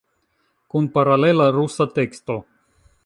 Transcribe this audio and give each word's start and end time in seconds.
Kun 0.73 0.89
paralela 0.95 1.51
rusa 1.57 1.87
teksto. 1.99 2.39